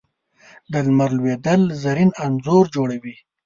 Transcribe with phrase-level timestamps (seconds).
[0.71, 3.15] د لمر لوېدل زرین انځور جوړوي